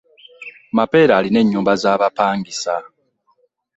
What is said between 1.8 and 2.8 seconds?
za bapangisa.